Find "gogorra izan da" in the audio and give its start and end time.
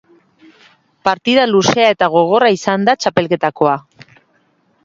2.15-2.97